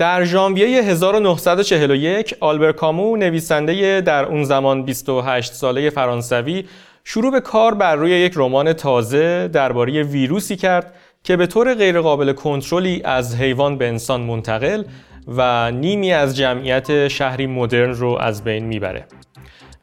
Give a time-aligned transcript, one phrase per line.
[0.00, 6.64] در ژانویه 1941 آلبر کامو نویسنده در اون زمان 28 ساله فرانسوی
[7.04, 10.94] شروع به کار بر روی یک رمان تازه درباره ویروسی کرد
[11.24, 14.84] که به طور غیرقابل کنترلی از حیوان به انسان منتقل
[15.28, 19.04] و نیمی از جمعیت شهری مدرن رو از بین می‌بره.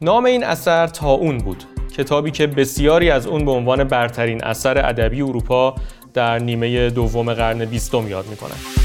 [0.01, 1.63] نام این اثر اون بود
[1.97, 5.75] کتابی که بسیاری از اون به عنوان برترین اثر ادبی اروپا
[6.13, 8.76] در نیمه دوم قرن بیستم یاد می‌کنن.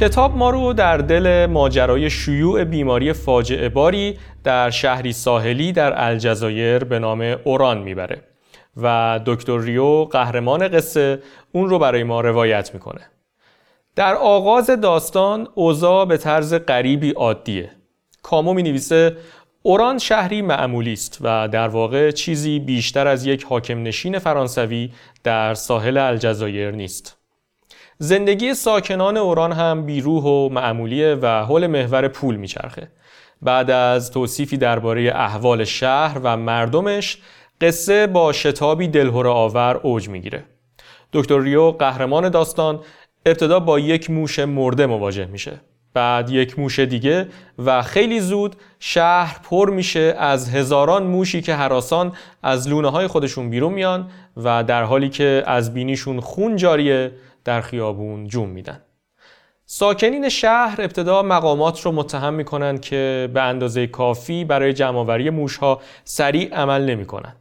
[0.00, 6.84] کتاب ما رو در دل ماجرای شیوع بیماری فاجعه باری در شهری ساحلی در الجزایر
[6.84, 8.22] به نام اوران می‌بره
[8.76, 13.00] و دکتر ریو قهرمان قصه اون رو برای ما روایت می‌کنه.
[13.96, 17.70] در آغاز داستان اوضاع به طرز غریبی عادیه.
[18.22, 19.16] کامو می نویسه
[19.62, 24.92] اوران شهری معمولی است و در واقع چیزی بیشتر از یک حاکم نشین فرانسوی
[25.24, 27.19] در ساحل الجزایر نیست.
[28.02, 32.88] زندگی ساکنان اوران هم بیروح و معمولیه و حول محور پول میچرخه.
[33.42, 37.18] بعد از توصیفی درباره احوال شهر و مردمش
[37.60, 40.44] قصه با شتابی دلهور آور اوج می‌گیره.
[41.12, 42.80] دکتر ریو قهرمان داستان
[43.26, 45.60] ابتدا با یک موش مرده مواجه میشه.
[45.94, 47.28] بعد یک موش دیگه
[47.58, 52.12] و خیلی زود شهر پر میشه از هزاران موشی که حراسان
[52.42, 57.12] از لونه های خودشون بیرون میان و در حالی که از بینیشون خون جاریه
[57.44, 58.82] در خیابون جون میدن.
[59.66, 66.54] ساکنین شهر ابتدا مقامات رو متهم می‌کنن که به اندازه کافی برای جمعآوری موشها سریع
[66.54, 67.36] عمل نمی‌کنن.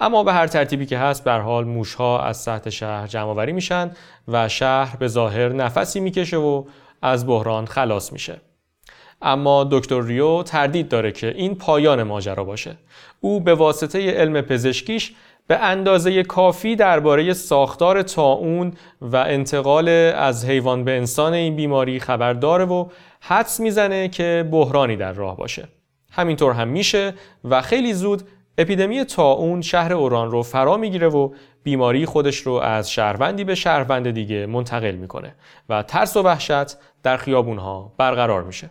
[0.00, 3.90] اما به هر ترتیبی که هست بر حال موشها از سطح شهر جمعآوری میشن
[4.28, 6.64] و شهر به ظاهر نفسی می‌کشه و
[7.02, 8.40] از بحران خلاص میشه.
[9.22, 12.76] اما دکتر ریو تردید داره که این پایان ماجرا باشه.
[13.20, 15.14] او به واسطه علم پزشکیش
[15.46, 22.32] به اندازه کافی درباره ساختار تاون و انتقال از حیوان به انسان این بیماری خبر
[22.32, 22.88] داره و
[23.20, 25.68] حدس می‌زنه که بحرانی در راه باشه.
[26.12, 28.22] همینطور هم میشه و خیلی زود
[28.58, 34.10] اپیدمی تاون شهر اوران رو فرا می‌گیره و بیماری خودش رو از شهروندی به شهروند
[34.10, 35.34] دیگه منتقل می‌کنه
[35.68, 38.70] و ترس و وحشت در خیابونها برقرار میشه.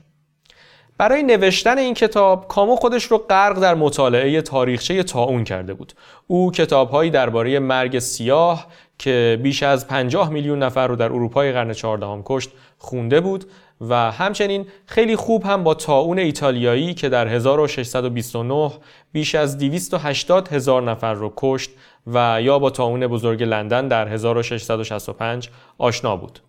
[1.02, 5.94] برای نوشتن این کتاب کامو خودش رو غرق در مطالعه تاریخچه تاون کرده بود.
[6.28, 8.68] او کتابهایی درباره مرگ سیاه
[8.98, 13.46] که بیش از 50 میلیون نفر رو در اروپای قرن 14 کشت خونده بود
[13.82, 18.72] و همچنین خیلی خوب هم با تاون ایتالیایی که در 1629
[19.12, 21.70] بیش از 280 هزار نفر رو کشت
[22.08, 26.40] و یا با تاون بزرگ لندن در 1665 آشنا بود.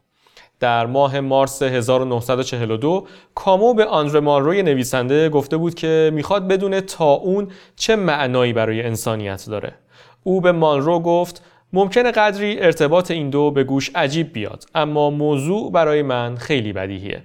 [0.63, 7.13] در ماه مارس 1942 کامو به آندره مانروی نویسنده گفته بود که می‌خواد بدونه تا
[7.13, 9.75] اون چه معنایی برای انسانیت داره.
[10.23, 15.73] او به مانرو گفت ممکنه قدری ارتباط این دو به گوش عجیب بیاد اما موضوع
[15.73, 17.23] برای من خیلی بدیهیه.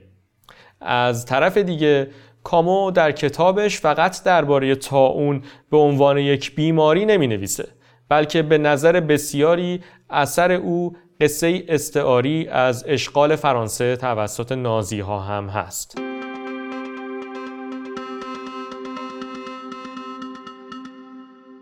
[0.82, 2.08] از طرف دیگه
[2.44, 7.68] کامو در کتابش فقط درباره تاون به عنوان یک بیماری نمی نویسه
[8.10, 15.50] بلکه به نظر بسیاری اثر او قصه استعاری از اشغال فرانسه توسط نازی ها هم
[15.50, 15.98] هست.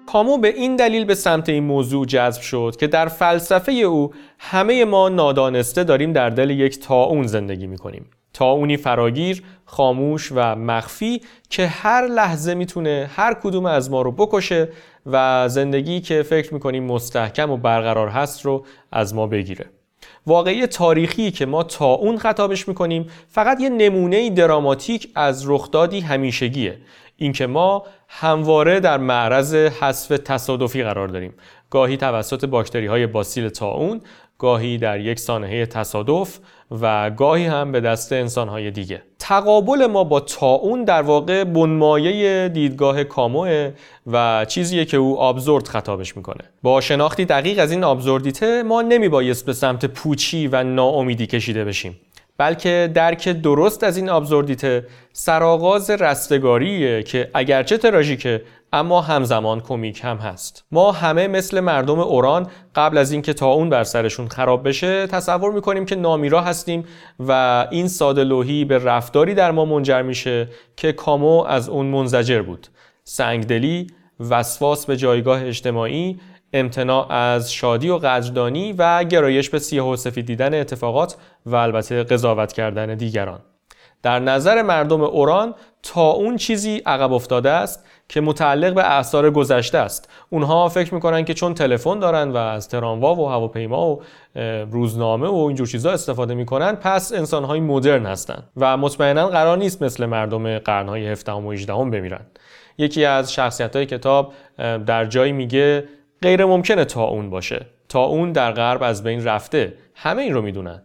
[0.07, 4.85] کامو به این دلیل به سمت این موضوع جذب شد که در فلسفه او همه
[4.85, 8.09] ما نادانسته داریم در دل یک تاون زندگی می کنیم.
[8.33, 14.69] تاونی فراگیر، خاموش و مخفی که هر لحظه می‌تونه هر کدوم از ما رو بکشه
[15.05, 19.65] و زندگی که فکر می‌کنیم مستحکم و برقرار هست رو از ما بگیره.
[20.27, 26.77] واقعی تاریخی که ما تا اون خطابش می‌کنیم فقط یه نمونه دراماتیک از رخدادی همیشگیه
[27.17, 31.33] اینکه ما همواره در معرض حذف تصادفی قرار داریم
[31.69, 34.01] گاهی توسط باکتری های باسیل تاون
[34.37, 36.39] گاهی در یک سانحه تصادف
[36.81, 39.01] و گاهی هم به دست انسانهای دیگه.
[39.19, 43.71] تقابل ما با تاون در واقع بنمایه دیدگاه کاموه
[44.07, 46.43] و چیزیه که او آبزورد خطابش می‌کنه.
[46.63, 51.97] با شناختی دقیق از این آبزوردیته ما نمیبایست به سمت پوچی و ناامیدی کشیده بشیم.
[52.37, 58.41] بلکه درک درست از این آبزوردیته سرآغاز رستگاریه که اگرچه تراژیکه
[58.73, 60.65] اما همزمان کمیک هم هست.
[60.71, 65.51] ما همه مثل مردم اوران قبل از اینکه تا اون بر سرشون خراب بشه تصور
[65.51, 66.85] می‌کنیم که نامیرا هستیم
[67.19, 72.41] و این ساده لوحی به رفتاری در ما منجر میشه که کامو از اون منزجر
[72.41, 72.67] بود.
[73.03, 73.87] سنگدلی
[74.29, 76.19] وسواس به جایگاه اجتماعی
[76.55, 81.15] امتناع از شادی و قدردانی و گرایش به سیاه و سفید دیدن اتفاقات
[81.45, 83.39] و البته قضاوت کردن دیگران.
[84.03, 85.53] در نظر مردم اوران
[85.83, 90.09] تا اون چیزی عقب افتاده است که متعلق به اثار گذشته است.
[90.29, 94.01] اونها فکر می‌کنن که چون تلفن دارن و از تراموا و هواپیما و
[94.71, 100.05] روزنامه و اینجور چیزا استفاده می‌کنن پس انسانهای مدرن هستن و مطمئنا قرار نیست مثل
[100.05, 102.25] مردم قرنهای 17 و 18 بمیرن.
[102.77, 104.33] یکی از شخصیت های کتاب
[104.85, 105.83] در جایی میگه
[106.25, 107.65] غیر ممکنه تا اون باشه.
[107.89, 109.73] تا اون در غرب از بین رفته.
[109.95, 110.83] همه این رو می‌دونن.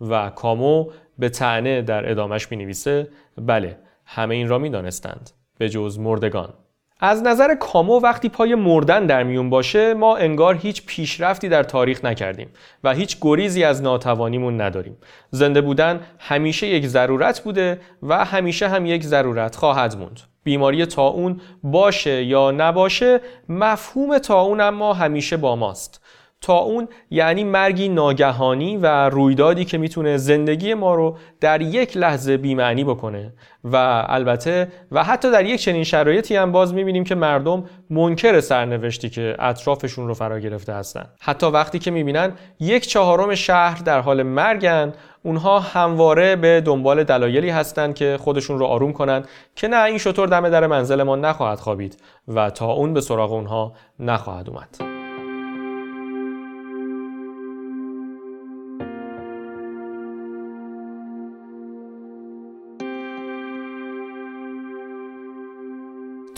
[0.00, 3.08] و کامو به تعنه در ادامش می نویسه
[3.38, 6.54] بله همه این را می دانستند به جز مردگان.
[7.04, 12.04] از نظر کامو وقتی پای مردن در میون باشه ما انگار هیچ پیشرفتی در تاریخ
[12.04, 12.48] نکردیم
[12.84, 14.96] و هیچ گریزی از ناتوانیمون نداریم.
[15.30, 20.20] زنده بودن همیشه یک ضرورت بوده و همیشه هم یک ضرورت خواهد موند.
[20.44, 26.01] بیماری تاون باشه یا نباشه مفهوم تاون اما همیشه با ماست.
[26.42, 32.36] تا اون یعنی مرگی ناگهانی و رویدادی که می‌تونه زندگی ما رو در یک لحظه
[32.36, 33.32] بیمعنی بکنه.
[33.64, 39.10] و البته و حتی در یک چنین شرایطی هم باز می‌بینیم که مردم منکر سرنوشتی
[39.10, 41.06] که اطرافشون رو فرا گرفته هستن.
[41.20, 44.92] حتی وقتی که می‌بینن یک چهارم شهر در حال مرگن
[45.22, 49.24] اونها همواره به دنبال دلایلی هستند که خودشون رو آروم کنن
[49.56, 51.96] که نه این شطور دم در منزل ما نخواهد خوابید
[52.28, 54.91] و تا اون به سراغ اونها نخواهد اومد.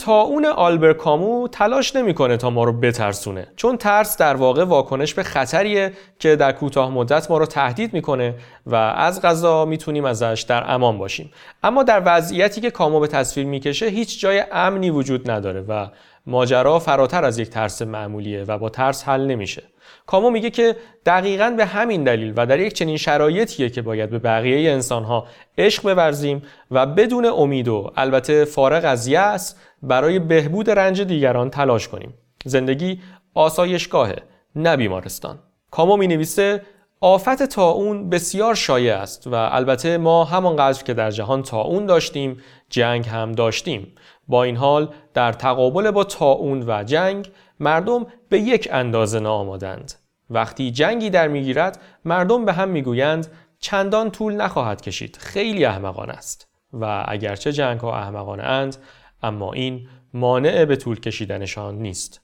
[0.05, 5.13] تا اون آلبر کامو تلاش نمی‌کنه تا ما رو بترسونه چون ترس در واقع واکنش
[5.13, 8.35] به خطریه که در کوتاه مدت ما رو تهدید می‌کنه
[8.65, 11.31] و از غذا می‌تونیم ازش در امان باشیم.
[11.63, 15.87] اما در وضعیتی که کامو به تصویر می‌کشه هیچ جای امنی وجود نداره و
[16.27, 19.63] ماجرا فراتر از یک ترس معمولیه و با ترس حل نمیشه.
[20.05, 20.75] کامو میگه که
[21.05, 25.27] دقیقا به همین دلیل و در یک چنین شرایطیه که باید به بقیه انسانها
[25.57, 26.41] عشق بورزیم
[26.71, 32.13] و بدون امید و البته فارغ از یأس برای بهبود رنج دیگران تلاش کنیم.
[32.45, 33.01] زندگی
[33.33, 34.15] آسایشگاهه
[34.55, 35.39] نه بیمارستان.
[35.71, 36.61] کامو می نویسه
[37.01, 42.37] آفت تاون بسیار شایع است و البته ما همانقدر که در جهان تاون داشتیم
[42.69, 43.95] جنگ هم داشتیم.
[44.27, 49.93] با این حال در تقابل با تاون و جنگ مردم به یک اندازه ناآمادند
[50.29, 53.27] وقتی جنگی در می‌گیرد مردم به هم می‌گویند
[53.59, 56.47] چندان طول نخواهد کشید خیلی احمقانه است.
[56.73, 58.77] و اگرچه جنگ ها احمقانه اند
[59.23, 62.21] اما این مانع به طول کشیدنشان نیست.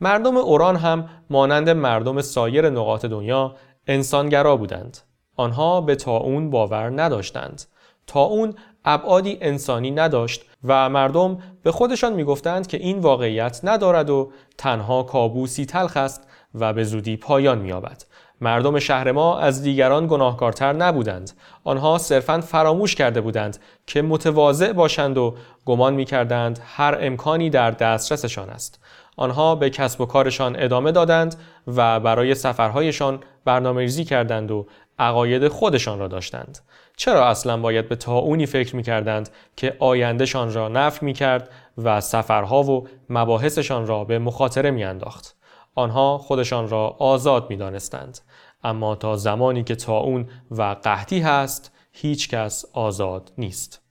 [0.00, 4.98] مردم اوران هم مانند مردم سایر نقاط دنیا انسانگرا بودند.
[5.36, 7.62] آنها به تاون باور نداشتند.
[8.06, 15.02] تاون ابعادی انسانی نداشت و مردم به خودشان می‌گفتند که این واقعیت ندارد و تنها
[15.02, 18.04] کابوسی تلخ است و به زودی پایان مییابد.
[18.40, 21.30] مردم شهر ما از دیگران گناهکارتر نبودند.
[21.64, 28.50] آنها صرفا فراموش کرده بودند که متواضع باشند و گمان می‌کردند هر امکانی در دسترسشان
[28.50, 28.84] است.
[29.16, 31.34] آنها به کسب و کارشان ادامه دادند
[31.66, 34.66] و برای سفرهایشان برنامه‌ریزی کردند و
[34.98, 36.58] عقاید خودشان را داشتند
[36.96, 42.00] چرا اصلا باید به تاونی فکر می کردند که آیندهشان را نفر می کرد و
[42.00, 45.36] سفرها و مباحثشان را به مخاطره می انداخت.
[45.74, 48.18] آنها خودشان را آزاد می دانستند.
[48.64, 53.81] اما تا زمانی که تاون و قحطی هست هیچ کس آزاد نیست.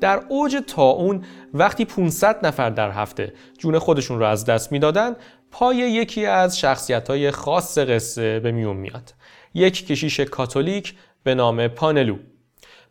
[0.00, 1.24] در اوج تاون
[1.54, 5.16] وقتی 500 نفر در هفته جون خودشون را از دست می‌دادند
[5.50, 9.14] پای یکی از شخصیت خاص قصه به میون میاد.
[9.54, 12.16] یک کشیش کاتولیک به نام پانلو.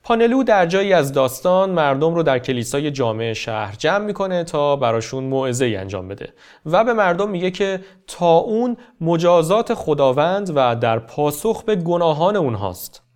[0.04, 5.24] پانلو در جایی از داستان مردم رو در کلیسای جامع شهر جمع می‌کنه تا براشون
[5.24, 6.34] موعظه انجام بده
[6.66, 13.09] و به مردم میگه که تا اون مجازات خداوند و در پاسخ به گناهان اونهاست.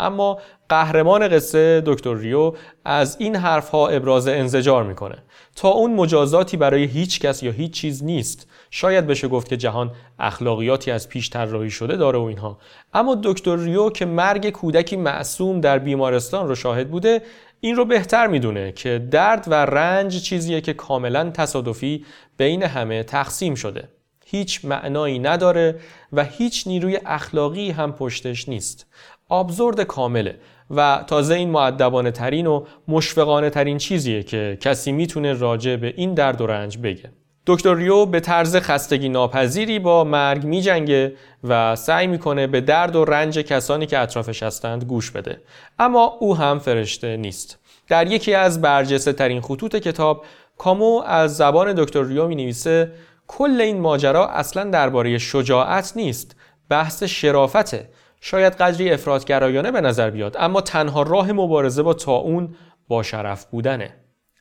[0.00, 0.38] اما
[0.68, 2.52] قهرمان قصه دکتر ریو
[2.84, 5.16] از این حرفها ابراز انزجار می‌کنه.
[5.56, 8.48] تا اون مجازاتی برای هیچ کس یا هیچ چیز نیست.
[8.70, 12.58] شاید بشه گفت که جهان اخلاقیاتی از پیش طراحی شده داره و اینها.
[12.94, 17.22] اما دکتر ریو که مرگ کودکی معصوم در بیمارستان رو شاهد بوده
[17.60, 22.04] این رو بهتر می‌دونه که درد و رنج چیزیه که کاملا تصادفی
[22.36, 23.88] بین همه تقسیم شده.
[24.30, 25.80] هیچ معنایی نداره
[26.12, 28.86] و هیچ نیروی اخلاقی هم پشتش نیست.
[29.28, 30.36] آبزرد کامله
[30.70, 36.14] و تازه این معدبانه ترین و مشفقانه ترین چیزیه که کسی می‌تونه راجع به این
[36.14, 37.10] درد و رنج بگه.
[37.46, 41.12] دکتر ریو به طرز خستگی ناپذیری با مرگ میجنگه
[41.44, 45.40] و سعی می‌کنه به درد و رنج کسانی که اطرافش هستند گوش بده.
[45.78, 47.58] اما او هم فرشته نیست.
[47.88, 50.24] در یکی از برجسته ترین خطوط کتاب
[50.58, 52.92] کامو از زبان دکتر ریو می نویسه
[53.32, 56.36] کل این ماجرا اصلا درباره شجاعت نیست.
[56.68, 57.88] بحث شرافته.
[58.20, 62.54] شاید قدری افرادگرایانه به نظر بیاد اما تنها راه مبارزه با تاون
[62.88, 63.94] با شرف بودنه.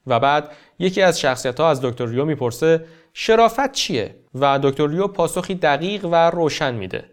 [0.07, 5.07] و بعد یکی از شخصیت ها از دکتر ریو می‌پرسه شرافت چیه؟ و دکتر ریو
[5.07, 7.05] پاسخی دقیق و روشن میده.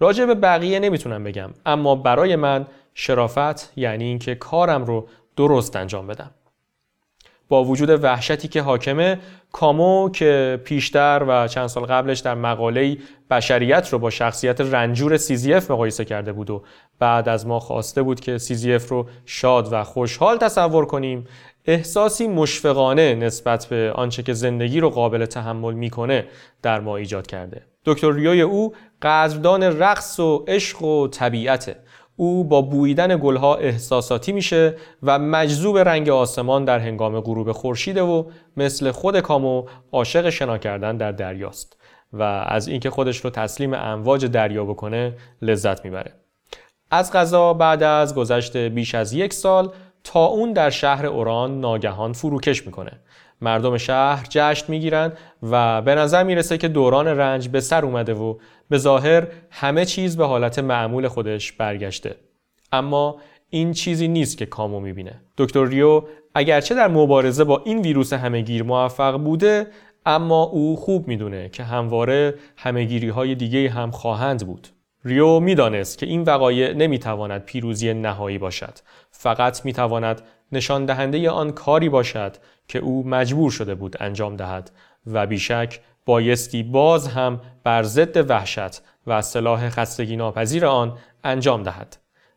[0.00, 6.06] راجع به بقیه نمی‌تونم بگم اما برای من شرافت یعنی اینکه کارم رو درست انجام
[6.06, 6.30] بدم.
[7.50, 9.18] با وجود وحشتی که حاکمه
[9.52, 12.96] کامو که پیشتر و چند سال قبلش در مقاله
[13.30, 16.62] بشریت رو با شخصیت رنجور سیزیف مقایسه کرده بود و
[16.98, 21.26] بعد از ما خواسته بود که سیزیف رو شاد و خوشحال تصور کنیم
[21.64, 26.24] احساسی مشفقانه نسبت به آنچه که زندگی رو قابل تحمل می‌کنه
[26.62, 27.62] در ما ایجاد کرده.
[27.84, 31.76] دکتر ریوی او قدردان رقص و عشق و طبیعته.
[32.20, 38.24] او با بویدن گلها احساساتی میشه و مجذوب رنگ آسمان در هنگام غروب خورشیده و
[38.56, 41.80] مثل خود کامو عاشق شنا کردن در دریاست
[42.12, 46.12] و از اینکه خودش رو تسلیم امواج دریا بکنه لذت می‌بره.
[46.90, 49.72] از غذا بعد از گذشت بیش از یک سال
[50.04, 53.00] تا اون در شهر اوران ناگهان فروکش می‌کنه.
[53.40, 58.34] مردم شهر جشن می‌گیرن و به نظر می‌رسه که دوران رنج به سر اومده و
[58.68, 62.16] به ظاهر همه چیز به حالت معمول خودش برگشته.
[62.72, 63.16] اما
[63.50, 65.20] این چیزی نیست که کامو می‌بینه.
[65.38, 66.02] دکتر ریو
[66.34, 69.66] اگرچه در مبارزه با این ویروس همهگیر موفق بوده
[70.06, 74.68] اما او خوب می‌دونه که همواره همهگیری های دیگه هم خواهند بود.
[75.04, 78.78] ریو می‌دانست که این وقایع نمی‌تواند پیروزی نهایی باشد.
[79.10, 82.36] فقط می‌تواند نشان دهنده آن کاری باشد
[82.70, 84.70] که او مجبور شده بود انجام دهد
[85.06, 91.96] و بیشک بایستی باز هم بر ضد وحشت و صلاح خستگی ناپذیر آن انجام دهد.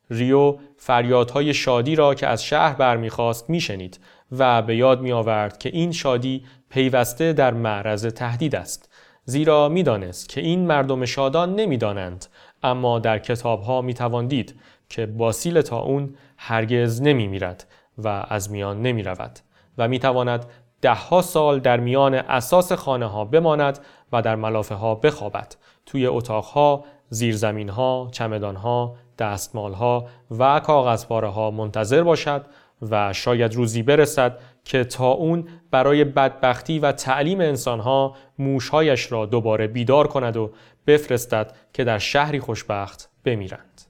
[0.09, 3.99] ریو فریادهای شادی را که از شهر برمیخواست میشنید
[4.31, 8.89] و به یاد می آورد که این شادی پیوسته در معرض تهدید است.
[9.25, 12.25] زیرا می‌دانست که این مردم شادان نمی‌دانند
[12.63, 13.95] اما در کتابها می
[14.27, 14.55] دید
[14.89, 19.39] که باسیل تا اون هرگز نمی میرد و از میان نمی رود
[19.77, 20.45] و می تواند
[20.81, 23.79] دهها سال در میان اساس خانه ها بماند
[24.11, 30.59] و در ملافه ها بخوابد توی اتاق ها، زیرزمین ها، چمدان ها، دستمال ها و
[30.59, 32.45] کاغذپاره ها منتظر باشد
[32.81, 39.67] و شاید روزی برسد که تا اون برای بدبختی و تعلیم انسانها موشهایش را دوباره
[39.67, 40.51] بیدار کند و
[40.87, 43.81] بفرستد که در شهری خوشبخت بمیرند.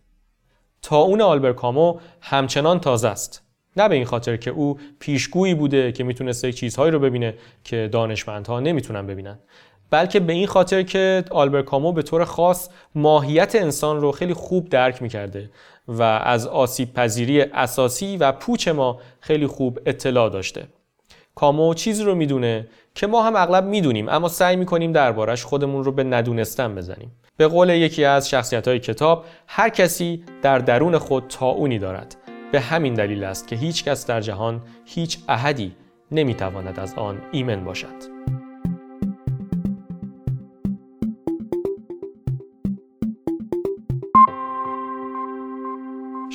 [0.81, 3.42] تا اون آلبرکامو همچنان تازه است
[3.77, 8.59] نه به این خاطر که او پیشگویی بوده که می‌تونسته چیزهایی رو ببینه که دانشمندها
[8.59, 9.39] نمی‌تونن ببینن.
[9.89, 14.69] بلکه به این خاطر که آلبر کامو به طور خاص ماهیت انسان رو خیلی خوب
[14.69, 15.49] درک می‌کرده
[15.87, 20.63] و از آسیب پذیری اساسی و پوچ ما خیلی خوب اطلاع داشته.
[21.35, 25.91] کامو چیزی رو می‌دونه که ما هم اغلب می‌دونیم اما سعی می‌کنیم دربارش خودمون رو
[25.91, 27.11] به ندونستن بزنیم.
[27.37, 32.15] به قول یکی از شخصیت های کتاب هر کسی در درون خود تاونی دارد.
[32.53, 35.75] به همین دلیل است که هیچ کس در جهان هیچ احدی
[36.11, 38.13] نمی‌تواند از آن ایمن باشد.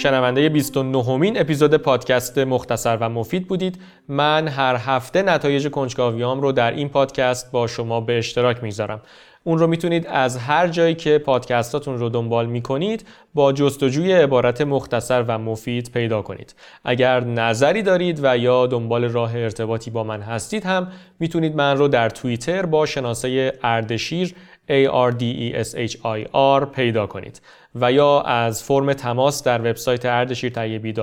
[0.02, 6.52] شنونده 29 مین اپیزود پادکست مختصر و مفید بودید من هر هفته نتایج کنجکاویام رو
[6.52, 9.02] در این پادکست با شما به اشتراک می‌گذارم
[9.45, 15.23] اون رو می‌تونید از هر جایی که پادکستاتون رو دنبال می‌کنید با جستجوی عبارت مختصر
[15.23, 16.54] و مفید پیدا کنید.
[16.85, 21.88] اگر نظری دارید و یا دنبال راه ارتباطی با من هستید هم می‌تونید من رو
[21.88, 24.35] در توییتر با شناسه اردشیر
[24.68, 26.28] A R D E S H I
[26.61, 27.40] R پیدا کنید.
[27.75, 30.95] و یا از فرم تماس در وبسایت اردشیرطیبی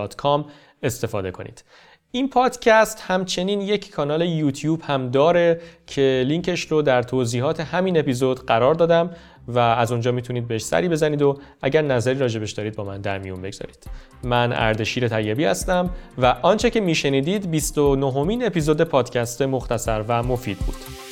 [0.84, 1.64] استفاده کنید.
[2.16, 8.46] این پادکست همچنین یک کانال یوتیوب هم داره که لینکش رو در توضیحات همین اپیزود
[8.46, 9.10] قرار دادم
[9.48, 13.20] و از اونجا می‌تونید بهش سری بزنید و اگر نظری راجبش دارید با من در
[13.20, 13.88] میون بگذارید.
[14.24, 20.58] من اردشیر طیبی هستم و آنچه که میشنیدید 29 مین اپیزود پادکست مختصر و مفید
[20.58, 21.05] بود.